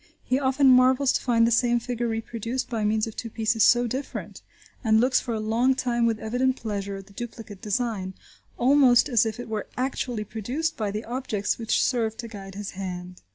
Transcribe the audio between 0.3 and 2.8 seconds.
often marvels to find the same figure reproduced